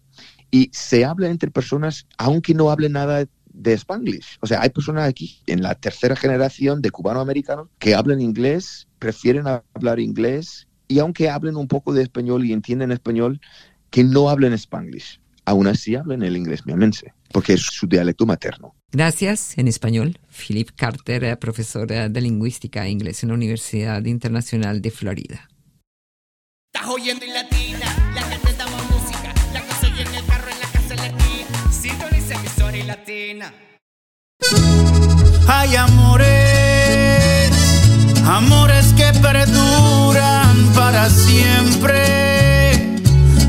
[0.51, 4.39] Y se habla entre personas, aunque no hablen nada de Spanglish.
[4.41, 9.47] O sea, hay personas aquí en la tercera generación de cubanoamericanos que hablan inglés, prefieren
[9.47, 13.41] hablar inglés y aunque hablen un poco de español y entienden español,
[13.91, 15.21] que no hablen Spanglish.
[15.45, 18.75] Aún así hablan el inglés miamense, porque es su dialecto materno.
[18.93, 24.83] Gracias, en español, Philip Carter, eh, profesora de lingüística e inglés en la Universidad Internacional
[24.83, 25.49] de Florida.
[26.75, 30.27] Estás oyendo y latina, la que te damos música, la que se oye en el
[30.27, 31.73] carro, en la casa, en la esquina.
[31.73, 33.55] Sintoniza emisora y latina.
[35.47, 37.51] Hay amores,
[38.25, 42.97] amores que perduran para siempre,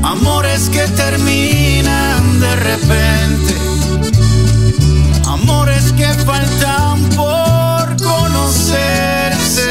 [0.04, 3.54] amores que terminan de repente,
[6.02, 9.70] que faltan por conocerse.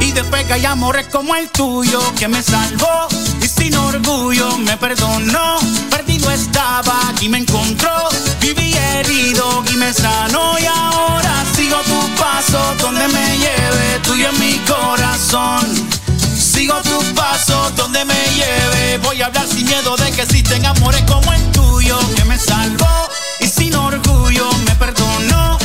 [0.00, 3.08] Y después que hay amores como el tuyo que me salvó
[3.42, 5.58] y sin orgullo me perdonó.
[5.90, 8.08] Perdido estaba y me encontró.
[8.40, 14.38] Viví herido y me sanó y ahora sigo tu paso donde me lleve, tuyo en
[14.38, 15.66] mi corazón.
[16.38, 18.98] Sigo tu paso donde me lleve.
[18.98, 23.07] Voy a hablar sin miedo de que existen amores como el tuyo que me salvó
[23.40, 25.57] y sin orgullo me perdonó.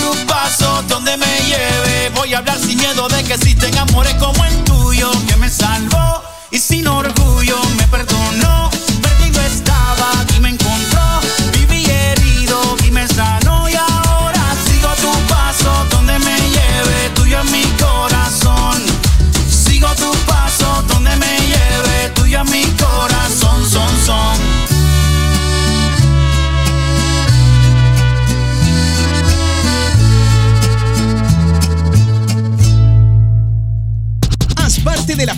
[0.00, 2.10] Sigo tu paso donde me lleve.
[2.14, 6.22] Voy a hablar sin miedo de que existen amores como el tuyo que me salvó
[6.50, 8.09] y sin orgullo me perdonó.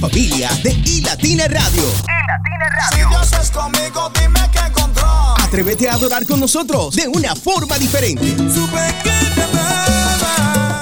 [0.02, 1.82] Parte de la familia de iLatina Radio.
[2.90, 5.34] Si Dios es conmigo, dime que encontró.
[5.40, 8.34] Atrévete a adorar con nosotros de una forma diferente.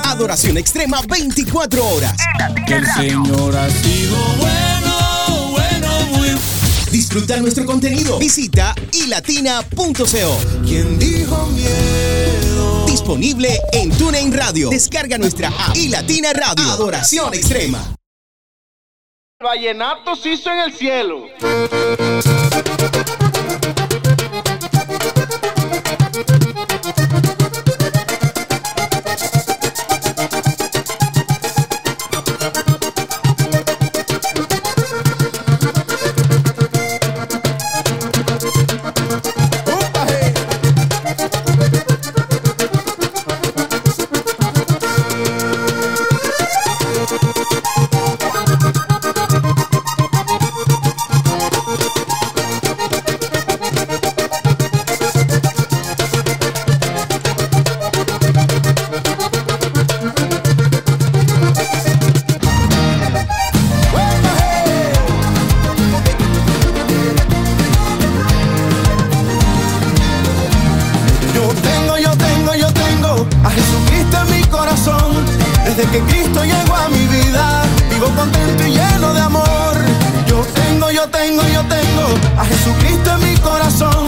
[0.04, 2.16] Adoración extrema 24 horas.
[2.66, 6.28] Que el Señor ha sido bueno, bueno, muy
[6.90, 8.18] Disfruta nuestro contenido.
[8.18, 10.38] Visita ilatina.co.
[10.66, 12.86] ¿Quién dijo miedo?
[12.86, 14.70] Disponible en TuneIn Radio.
[14.70, 16.70] Descarga nuestra app iLatina Radio.
[16.70, 17.99] Adoración extrema.
[19.42, 21.28] Vallenato se hizo en el cielo.
[75.90, 79.74] Desde que Cristo llegó a mi vida, vivo contento y lleno de amor.
[80.28, 84.06] Yo tengo, yo tengo, yo tengo a Jesucristo en mi corazón.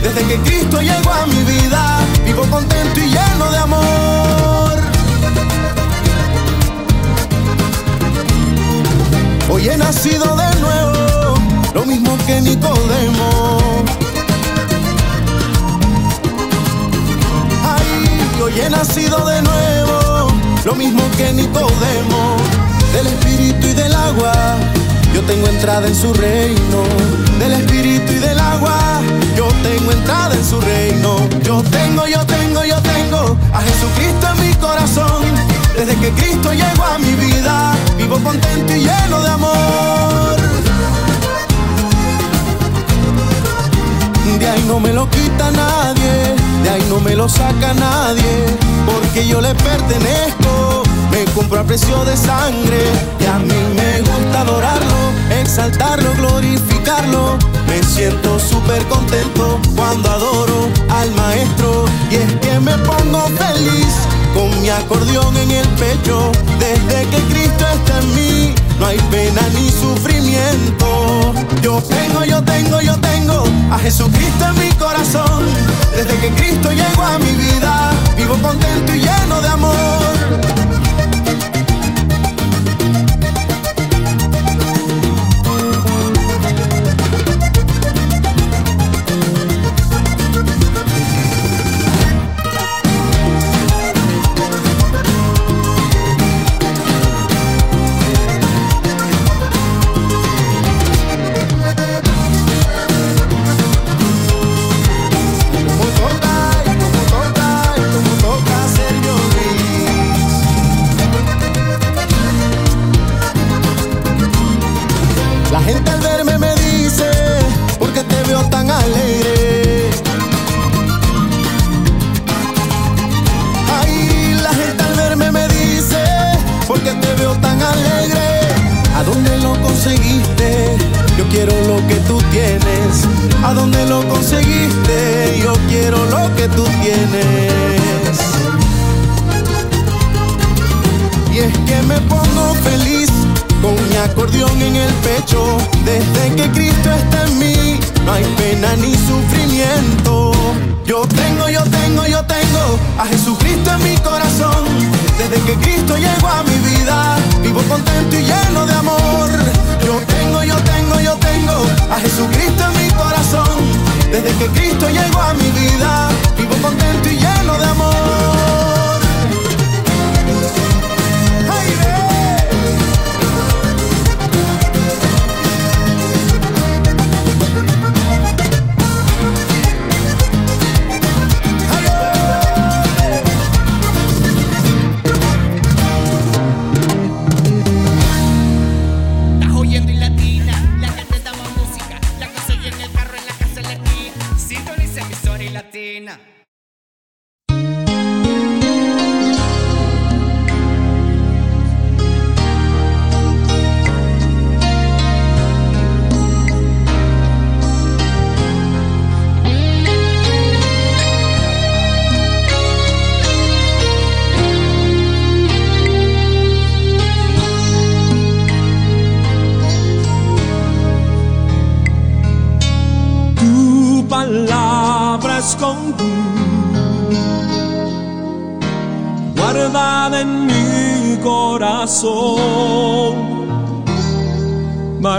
[0.00, 4.74] Desde que Cristo llegó a mi vida, vivo contento y lleno de amor.
[9.50, 11.34] Hoy he nacido de nuevo,
[11.74, 13.82] lo mismo que Nicodemo.
[17.64, 20.13] Ay, hoy he nacido de nuevo
[22.94, 24.32] del espíritu y del agua.
[25.14, 26.82] Yo tengo entrada en su reino,
[27.38, 29.02] del espíritu y del agua.
[29.36, 31.16] Yo tengo entrada en su reino.
[31.42, 35.22] Yo tengo, yo tengo, yo tengo a Jesucristo en mi corazón.
[35.76, 40.36] Desde que Cristo llegó a mi vida, vivo contento y lleno de amor.
[44.38, 48.46] De ahí no me lo quita nadie, de ahí no me lo saca nadie,
[48.86, 50.82] porque yo le pertenezco.
[51.10, 52.80] Me compro a precio de sangre
[53.20, 54.96] y a mí me gusta adorarlo,
[55.30, 57.38] exaltarlo, glorificarlo.
[57.68, 64.50] Me siento súper contento cuando adoro al maestro y es que me pongo feliz con
[64.60, 66.32] mi acordeón en el pecho.
[66.58, 71.32] Desde que Cristo está en mí, no hay pena ni sufrimiento.
[71.62, 75.44] Yo tengo, yo tengo, yo tengo a Jesucristo en mi corazón.
[75.96, 80.83] Desde que Cristo llegó a mi vida, vivo contento y lleno de amor.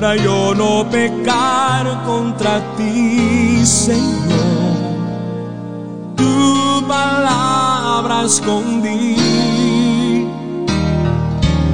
[0.06, 4.76] Para yo no pecar contra ti, Señor.
[6.16, 9.16] Tu palabra escondí,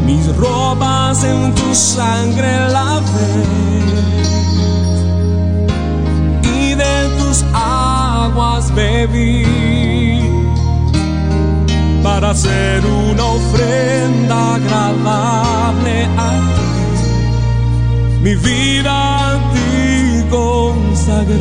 [0.06, 3.44] mis ropas en tu sangre lavé.
[6.56, 9.46] Y de tus aguas bebí
[12.02, 14.01] para hacer una ofrenda
[18.22, 21.40] Mi vida a ti consagré.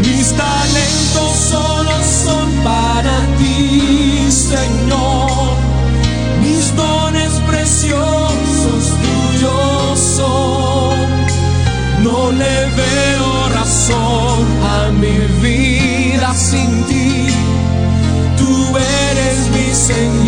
[0.00, 1.90] Mis talentos solo
[2.24, 5.56] son para ti, Señor.
[6.40, 10.96] Mis dones preciosos tuyos son.
[12.02, 14.46] No le veo razón
[14.78, 17.26] a mi vida sin ti.
[18.38, 20.25] Tú eres mi Señor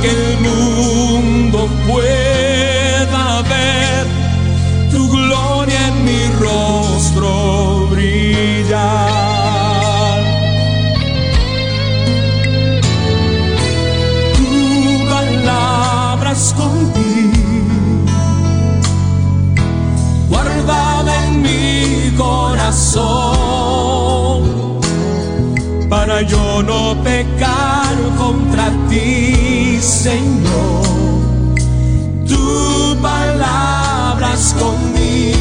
[0.00, 4.06] que el mundo pueda ver
[4.90, 9.10] tu gloria en mi rostro brillar.
[14.36, 17.30] Tu palabra escondí,
[20.28, 23.20] guardada en mi corazón,
[25.88, 26.99] para yo no
[30.02, 30.80] Señor.
[32.26, 35.34] Tu palabra escondí.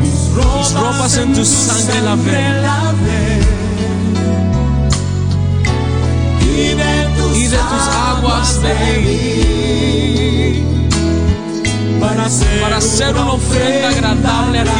[0.00, 2.62] Mis ropas, ropas en tu sangre lavé.
[2.62, 3.40] lavé.
[6.56, 9.28] Y de tus, Y de tus aguas bebí.
[12.00, 12.24] Para
[12.78, 14.70] hacer una ofrenda agradable a ti.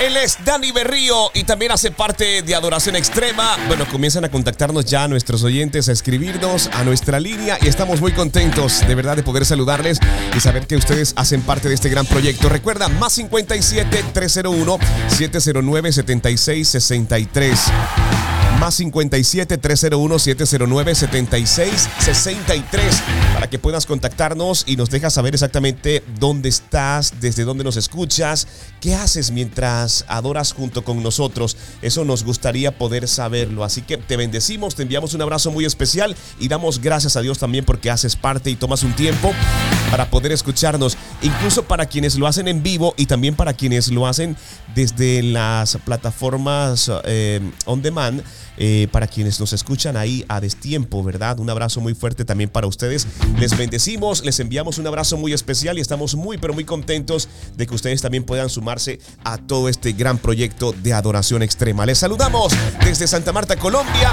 [0.05, 3.57] Él es Dani Berrío y también hace parte de Adoración Extrema.
[3.69, 8.13] Bueno, comienzan a contactarnos ya nuestros oyentes, a escribirnos a nuestra línea y estamos muy
[8.13, 10.01] contentos de verdad de poder saludarles
[10.35, 12.49] y saber que ustedes hacen parte de este gran proyecto.
[12.49, 14.79] Recuerda, más 57 301
[15.09, 17.61] 709 7663.
[18.61, 23.03] Más 57 301 709 7663
[23.33, 28.47] para que puedas contactarnos y nos dejas saber exactamente dónde estás, desde dónde nos escuchas,
[28.83, 31.57] qué haces mientras adoras junto con nosotros.
[31.81, 33.65] Eso nos gustaría poder saberlo.
[33.65, 37.39] Así que te bendecimos, te enviamos un abrazo muy especial y damos gracias a Dios
[37.39, 39.33] también porque haces parte y tomas un tiempo
[39.91, 40.97] para poder escucharnos.
[41.23, 44.37] Incluso para quienes lo hacen en vivo y también para quienes lo hacen
[44.75, 48.23] desde las plataformas eh, on demand.
[48.63, 51.41] eh, para quienes nos escuchan ahí a destiempo, ¿verdad?
[51.41, 53.07] Un abrazo muy fuerte también para ustedes.
[53.39, 57.67] Les bendecimos, les enviamos un abrazo muy especial y estamos muy, pero muy contentos de
[57.67, 61.87] que ustedes también puedan sumarse a todo este gran proyecto de adoración extrema.
[61.87, 62.53] Les saludamos
[62.85, 64.13] desde Santa Marta, Colombia.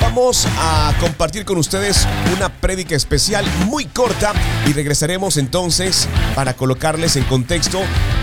[0.00, 4.32] Vamos a compartir con ustedes una prédica especial muy corta
[4.66, 7.80] y regresaremos entonces para colocarles en contexto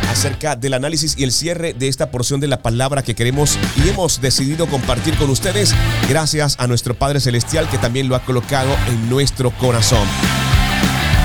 [0.09, 3.89] acerca del análisis y el cierre de esta porción de la palabra que queremos y
[3.89, 5.73] hemos decidido compartir con ustedes
[6.07, 10.07] gracias a nuestro Padre Celestial que también lo ha colocado en nuestro corazón.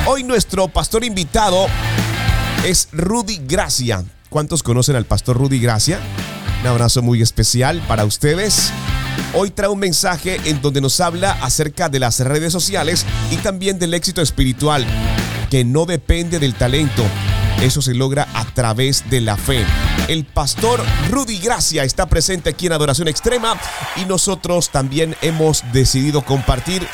[0.06, 1.66] Hoy nuestro pastor invitado
[2.64, 4.04] es Rudy Gracia.
[4.28, 5.98] ¿Cuántos conocen al pastor Rudy Gracia?
[6.60, 8.72] Un abrazo muy especial para ustedes.
[9.34, 13.78] Hoy trae un mensaje en donde nos habla acerca de las redes sociales y también
[13.78, 14.86] del éxito espiritual,
[15.50, 17.02] que no depende del talento.
[17.60, 19.64] Eso se logra a través de la fe.
[20.08, 23.58] El pastor Rudy Gracia está presente aquí en Adoración Extrema
[23.96, 26.86] y nosotros también hemos decidido compartir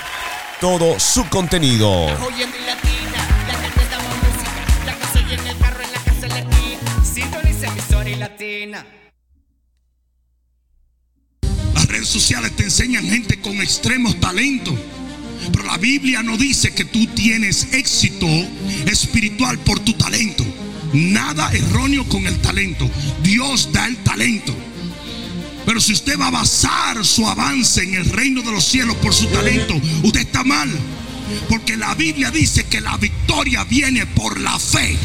[0.60, 2.06] todo su contenido.
[12.09, 14.74] Sociales te enseñan gente con extremos talentos.
[15.50, 18.26] Pero la Biblia no dice que tú tienes éxito
[18.86, 20.44] espiritual por tu talento.
[20.92, 22.88] Nada erróneo con el talento.
[23.22, 24.55] Dios da el talento.
[25.64, 29.14] Pero si usted va a basar su avance en el reino de los cielos por
[29.14, 30.70] su talento, usted está mal.
[31.48, 34.96] Porque la Biblia dice que la victoria viene por la fe.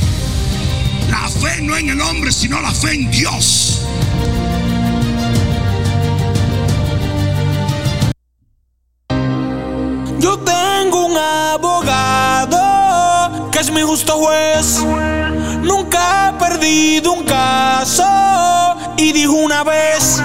[1.10, 3.82] La fe no en el hombre, sino la fe en Dios.
[10.20, 12.60] Yo tengo un abogado
[13.52, 14.80] que es mi justo juez.
[15.62, 18.04] Nunca he perdido un caso
[18.98, 20.20] y dijo una vez: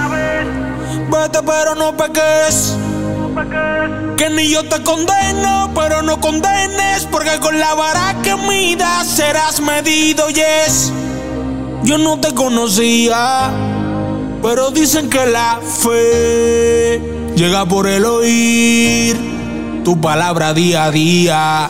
[1.11, 2.75] Vete, pero no peques.
[4.17, 9.59] Que ni yo te condeno, pero no condenes, porque con la vara que midas serás
[9.59, 10.91] medido, yes.
[11.83, 13.51] Yo no te conocía,
[14.41, 17.01] pero dicen que la fe
[17.35, 19.32] llega por el oír
[19.83, 21.69] tu palabra día a día.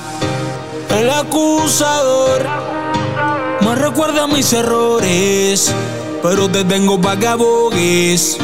[0.90, 2.46] El acusador
[3.62, 5.72] me recuerda mis errores,
[6.22, 8.38] pero te tengo para que abogues.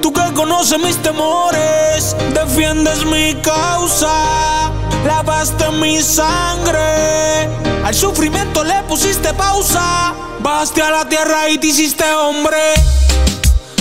[0.00, 4.70] Tú que conoces mis temores, defiendes mi causa,
[5.06, 7.48] lavaste mi sangre.
[7.84, 12.74] Al sufrimiento le pusiste pausa, bajaste a la tierra y te hiciste hombre.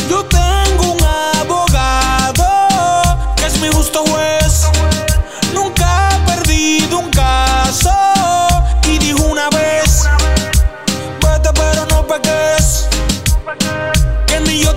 [0.09, 1.03] Yo tengo un
[1.39, 2.45] abogado
[3.37, 4.28] que es mi justo juez.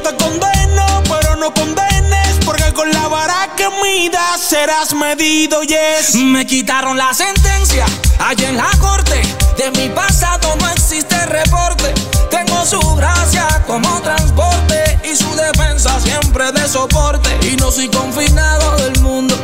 [0.03, 2.39] Te condeno, pero no condenes.
[2.45, 6.15] Porque con la vara que midas serás medido, yes.
[6.15, 7.87] Me quitaron la sentencia
[8.19, 9.23] allá en la corte.
[9.57, 11.95] De mi pasado no existe reporte.
[12.31, 17.31] Tengo su gracia como transporte y su defensa siempre de soporte.
[17.47, 19.37] Y no soy confinado del mundo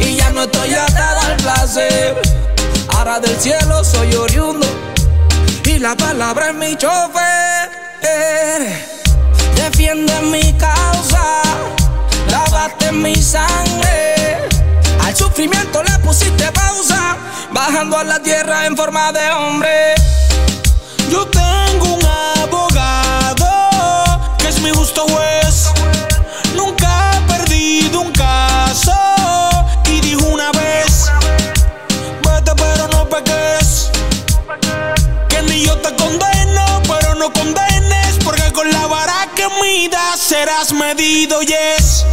[0.00, 2.20] y ya no estoy atado al placer.
[2.96, 4.66] Ahora del cielo soy oriundo
[5.64, 7.70] y la palabra es mi chofer.
[9.70, 11.42] Defiende mi causa,
[12.28, 14.48] lavaste mi sangre.
[15.02, 17.16] Al sufrimiento le pusiste pausa,
[17.52, 19.94] bajando a la tierra en forma de hombre.
[21.08, 22.04] Yo tengo un
[22.42, 23.46] abogado
[24.38, 25.70] que es mi justo juez.
[26.56, 28.92] Nunca he perdido un caso
[29.86, 31.06] y dijo una vez:
[32.24, 33.88] Vete, pero no peques.
[35.28, 37.69] Que ni yo te condeno, pero no condenes.
[40.30, 42.06] Serás medido, yes.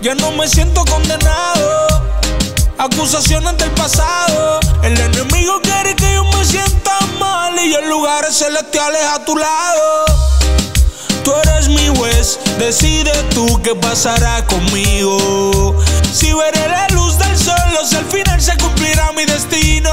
[0.00, 1.86] Ya no me siento condenado.
[2.78, 4.58] Acusaciones del pasado.
[4.82, 10.06] El enemigo quiere que yo me sienta mal y en lugares celestiales a tu lado.
[11.22, 15.76] Tú eres mi juez, decide tú qué pasará conmigo.
[16.10, 19.92] Si veré la luz del sol o si al final se cumplirá mi destino.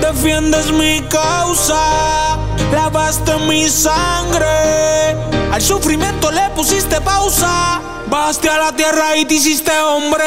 [0.00, 2.38] Defiendes mi causa,
[2.72, 5.16] lavaste mi sangre.
[5.52, 10.24] Al sufrimiento le pusiste pausa, bajaste a la tierra y te hiciste hombre.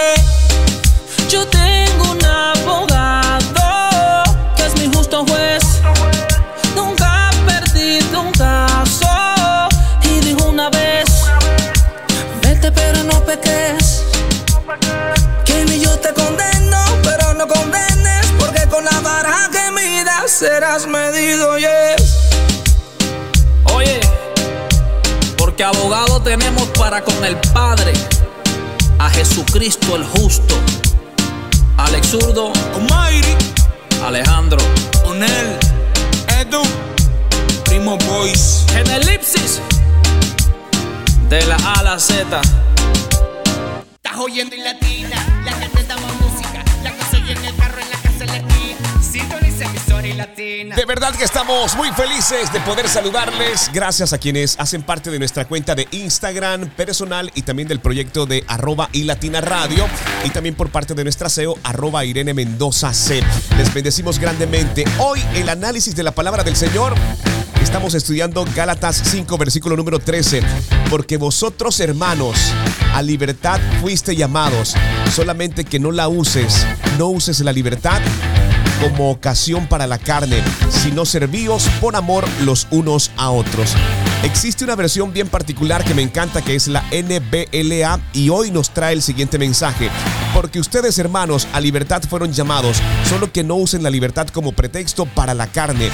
[1.30, 4.24] Yo tengo un abogado
[4.56, 5.64] que es mi justo juez.
[6.76, 9.08] Nunca he perdido un caso
[10.04, 11.06] y dijo una vez:
[12.42, 14.04] Vete, pero no peques.
[15.44, 18.28] Que ni yo te condeno, pero no condenes.
[18.40, 22.05] Porque con la vara que midas serás medido, yes.
[25.56, 27.94] Porque abogado tenemos para con el Padre,
[29.00, 30.54] a Jesucristo el justo,
[31.78, 33.38] Alex Zurdo, Omairi,
[34.06, 34.58] Alejandro,
[35.06, 35.58] Onel,
[36.42, 36.62] Edu,
[37.64, 38.66] Primo Boys.
[38.76, 39.62] en elipsis,
[41.30, 42.42] de la A a la Z.
[43.94, 45.35] Estás oyendo en latina,
[50.16, 53.70] De verdad que estamos muy felices de poder saludarles.
[53.74, 58.26] Gracias a quienes hacen parte de nuestra cuenta de Instagram personal y también del proyecto
[58.26, 59.86] de arroba y latina radio
[60.24, 63.22] y también por parte de nuestra CEO arroba Irene Mendoza C.
[63.58, 64.86] Les bendecimos grandemente.
[65.00, 66.96] Hoy el análisis de la palabra del Señor.
[67.62, 70.42] Estamos estudiando Gálatas 5, versículo número 13.
[70.90, 72.38] Porque vosotros, hermanos,
[72.94, 74.76] a libertad fuiste llamados,
[75.14, 76.66] solamente que no la uses,
[76.98, 78.02] no uses la libertad
[78.82, 83.76] como ocasión para la carne, sino servíos por amor los unos a otros.
[84.24, 88.72] Existe una versión bien particular que me encanta que es la NBLA y hoy nos
[88.72, 89.90] trae el siguiente mensaje.
[90.34, 95.06] Porque ustedes hermanos a libertad fueron llamados, solo que no usen la libertad como pretexto
[95.06, 95.90] para la carne,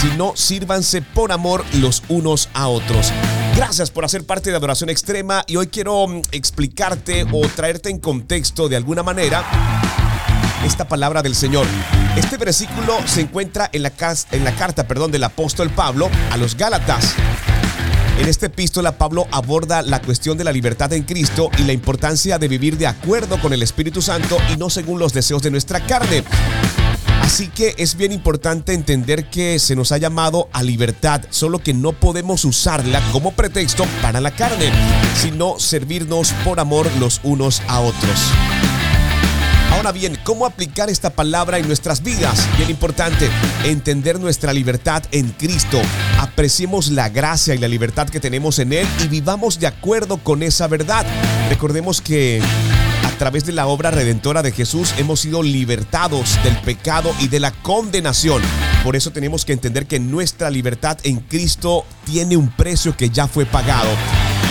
[0.00, 3.12] sino sírvanse por amor los unos a otros.
[3.56, 7.98] Gracias por hacer parte de Adoración Extrema y hoy quiero mm, explicarte o traerte en
[7.98, 9.44] contexto de alguna manera
[10.64, 11.66] esta palabra del Señor.
[12.16, 17.14] Este versículo se encuentra en la, carta perdón, del apóstol Pablo a los Gálatas.
[18.18, 22.38] En esta epístola Pablo aborda la cuestión de la libertad en Cristo y la importancia
[22.38, 25.80] de vivir de acuerdo con el Espíritu Santo y no según los deseos de nuestra
[25.80, 26.22] carne.
[27.22, 31.72] Así que es bien importante entender que se nos ha llamado a libertad, solo que
[31.72, 34.70] no podemos usarla como pretexto para la carne,
[35.16, 38.32] sino servirnos por amor los unos a otros.
[39.72, 42.46] Ahora bien, ¿cómo aplicar esta palabra en nuestras vidas?
[42.56, 43.28] Bien importante,
[43.64, 45.80] entender nuestra libertad en Cristo.
[46.20, 50.42] Apreciemos la gracia y la libertad que tenemos en Él y vivamos de acuerdo con
[50.42, 51.06] esa verdad.
[51.48, 52.42] Recordemos que
[53.04, 57.40] a través de la obra redentora de Jesús hemos sido libertados del pecado y de
[57.40, 58.42] la condenación.
[58.84, 63.26] Por eso tenemos que entender que nuestra libertad en Cristo tiene un precio que ya
[63.26, 63.90] fue pagado.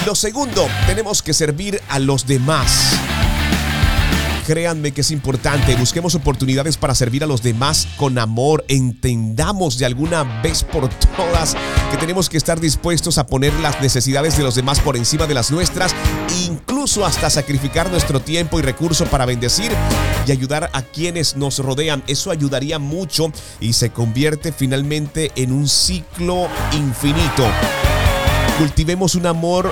[0.05, 2.97] Lo segundo, tenemos que servir a los demás.
[4.46, 9.86] Créanme que es importante, busquemos oportunidades para servir a los demás con amor, entendamos de
[9.86, 11.56] alguna vez por todas
[11.92, 15.36] que tenemos que estar dispuestos a poner las necesidades de los demás por encima de
[15.36, 15.94] las nuestras,
[16.48, 19.72] incluso hasta sacrificar nuestro tiempo y recurso para bendecir
[20.26, 22.04] y ayudar a quienes nos rodean.
[22.08, 27.46] Eso ayudaría mucho y se convierte finalmente en un ciclo infinito.
[28.58, 29.72] Cultivemos un amor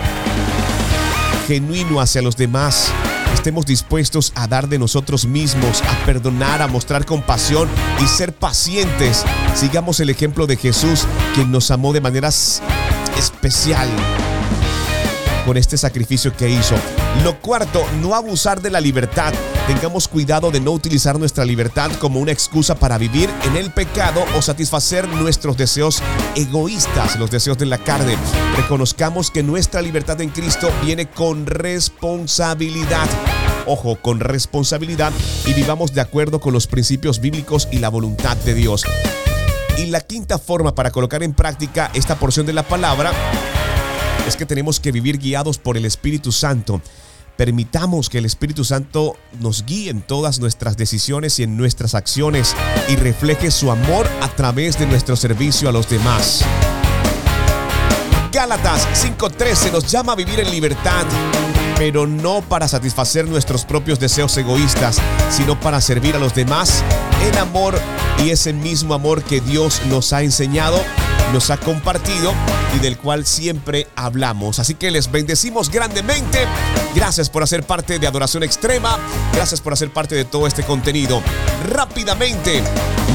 [1.48, 2.94] genuino hacia los demás.
[3.40, 7.70] Estemos dispuestos a dar de nosotros mismos, a perdonar, a mostrar compasión
[8.04, 9.24] y ser pacientes.
[9.56, 13.88] Sigamos el ejemplo de Jesús, quien nos amó de manera especial
[15.46, 16.76] con este sacrificio que hizo.
[17.24, 19.34] Lo cuarto, no abusar de la libertad.
[19.70, 24.26] Tengamos cuidado de no utilizar nuestra libertad como una excusa para vivir en el pecado
[24.36, 26.02] o satisfacer nuestros deseos
[26.36, 28.18] egoístas, los deseos de la carne.
[28.58, 33.08] Reconozcamos que nuestra libertad en Cristo viene con responsabilidad.
[33.68, 35.14] Ojo, con responsabilidad
[35.46, 38.84] y vivamos de acuerdo con los principios bíblicos y la voluntad de Dios.
[39.78, 43.12] Y la quinta forma para colocar en práctica esta porción de la palabra
[44.28, 46.82] es que tenemos que vivir guiados por el Espíritu Santo.
[47.40, 52.54] Permitamos que el Espíritu Santo nos guíe en todas nuestras decisiones y en nuestras acciones
[52.90, 56.44] y refleje su amor a través de nuestro servicio a los demás.
[58.34, 61.06] Gálatas 5:13 nos llama a vivir en libertad,
[61.80, 65.00] pero no para satisfacer nuestros propios deseos egoístas,
[65.32, 66.84] sino para servir a los demás
[67.26, 67.80] en amor
[68.22, 70.78] y ese mismo amor que Dios nos ha enseñado
[71.32, 72.34] nos ha compartido
[72.76, 74.60] y del cual siempre hablamos.
[74.60, 76.40] Así que les bendecimos grandemente.
[76.96, 78.98] Gracias por hacer parte de Adoración Extrema.
[79.34, 81.22] Gracias por hacer parte de todo este contenido.
[81.70, 82.64] Rápidamente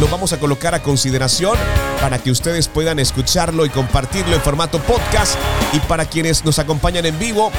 [0.01, 1.59] lo vamos a colocar a consideración
[2.01, 5.37] para que ustedes puedan escucharlo y compartirlo en formato podcast.
[5.73, 7.51] Y para quienes nos acompañan en vivo,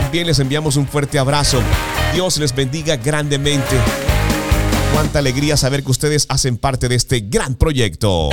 [0.00, 1.62] también les enviamos un fuerte abrazo.
[2.14, 3.76] Dios les bendiga grandemente.
[4.92, 8.30] Cuánta alegría saber que ustedes hacen parte de este gran proyecto.